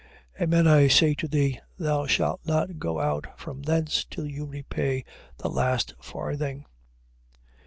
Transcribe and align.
5:26. 0.39 0.43
Amen 0.45 0.67
I 0.67 0.87
say 0.87 1.13
to 1.13 1.27
thee, 1.27 1.59
thou 1.77 2.07
shalt 2.07 2.41
not 2.43 2.79
go 2.79 2.99
out 2.99 3.27
from 3.39 3.61
thence 3.61 4.03
till 4.03 4.27
thou 4.27 4.45
repay 4.45 5.05
the 5.37 5.47
last 5.47 5.93
farthing. 6.01 6.65